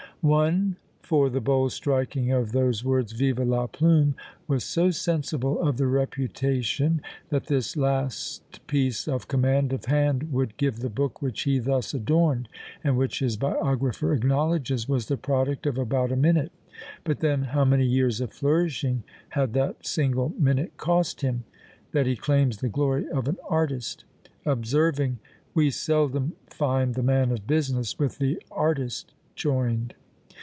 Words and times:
One, 0.23 0.75
for 1.01 1.31
"the 1.31 1.41
bold 1.41 1.71
striking 1.71 2.31
of 2.31 2.51
those 2.51 2.83
words, 2.85 3.11
Vive 3.13 3.39
la 3.39 3.65
Plume," 3.65 4.13
was 4.47 4.63
so 4.63 4.91
sensible 4.91 5.59
of 5.59 5.77
the 5.77 5.87
reputation 5.87 7.01
that 7.29 7.47
this 7.47 7.75
last 7.75 8.59
piece 8.67 9.07
of 9.07 9.27
command 9.27 9.73
of 9.73 9.85
hand 9.85 10.31
would 10.31 10.57
give 10.57 10.77
the 10.81 10.91
book 10.91 11.23
which 11.23 11.41
he 11.41 11.57
thus 11.57 11.95
adorned, 11.95 12.49
and 12.83 12.97
which 12.99 13.17
his 13.17 13.35
biographer 13.35 14.13
acknowledges 14.13 14.87
was 14.87 15.07
the 15.07 15.17
product 15.17 15.65
of 15.65 15.79
about 15.79 16.11
a 16.11 16.15
minute, 16.15 16.51
(but 17.03 17.21
then 17.21 17.41
how 17.45 17.65
many 17.65 17.87
years 17.87 18.21
of 18.21 18.31
flourishing 18.31 19.01
had 19.29 19.53
that 19.53 19.87
single 19.87 20.35
minute 20.37 20.77
cost 20.77 21.21
him!) 21.21 21.45
that 21.93 22.05
he 22.05 22.15
claims 22.15 22.57
the 22.57 22.69
glory 22.69 23.09
of 23.09 23.27
an 23.27 23.37
artist; 23.49 24.03
observing, 24.45 25.17
We 25.55 25.71
seldom 25.71 26.33
find 26.45 26.93
The 26.93 27.01
man 27.01 27.31
of 27.31 27.47
business 27.47 27.97
with 27.97 28.19
the 28.19 28.39
artist 28.51 29.13
join'd. 29.35 29.95